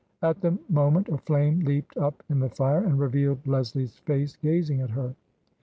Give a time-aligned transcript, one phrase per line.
[0.23, 4.81] At the moment a flame leaped up in the fire and revealed Leslie's face gazing
[4.81, 5.13] at her.